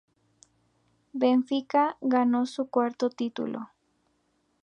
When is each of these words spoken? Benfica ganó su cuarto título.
Benfica 1.13 1.95
ganó 2.01 2.47
su 2.47 2.65
cuarto 2.71 3.11
título. 3.11 3.69